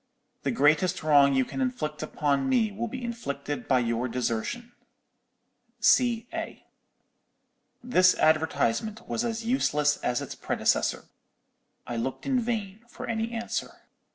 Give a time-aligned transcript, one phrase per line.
[0.41, 4.71] The greatest wrong you can inflict upon me will be inflicted by your desertion_.
[5.79, 6.25] C.
[6.33, 6.65] A.'
[7.83, 11.05] "This advertisement was as useless as its predecessor.
[11.85, 13.75] I looked in vain for any answer.